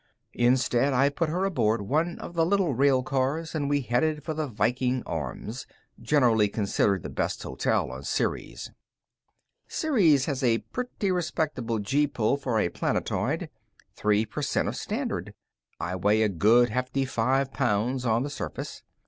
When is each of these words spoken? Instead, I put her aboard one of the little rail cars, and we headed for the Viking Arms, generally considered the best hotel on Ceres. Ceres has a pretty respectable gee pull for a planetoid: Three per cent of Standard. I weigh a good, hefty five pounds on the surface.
Instead, 0.33 0.93
I 0.93 1.09
put 1.09 1.29
her 1.29 1.45
aboard 1.45 1.83
one 1.83 2.17
of 2.17 2.33
the 2.33 2.43
little 2.43 2.73
rail 2.73 3.03
cars, 3.03 3.53
and 3.53 3.69
we 3.69 3.81
headed 3.81 4.23
for 4.23 4.33
the 4.33 4.47
Viking 4.47 5.03
Arms, 5.05 5.67
generally 6.01 6.47
considered 6.49 7.03
the 7.03 7.09
best 7.09 7.43
hotel 7.43 7.91
on 7.91 8.01
Ceres. 8.01 8.71
Ceres 9.67 10.25
has 10.25 10.41
a 10.43 10.57
pretty 10.57 11.11
respectable 11.11 11.77
gee 11.77 12.07
pull 12.07 12.35
for 12.35 12.59
a 12.59 12.69
planetoid: 12.69 13.51
Three 13.93 14.25
per 14.25 14.41
cent 14.41 14.67
of 14.67 14.75
Standard. 14.75 15.35
I 15.79 15.95
weigh 15.95 16.23
a 16.23 16.29
good, 16.29 16.69
hefty 16.69 17.05
five 17.05 17.53
pounds 17.53 18.03
on 18.03 18.23
the 18.23 18.31
surface. 18.31 18.81